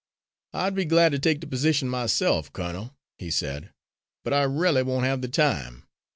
[0.51, 3.69] "I'd be glad to take the position myself, colonel," he said,
[4.23, 5.85] "but I r'aly won't have the time.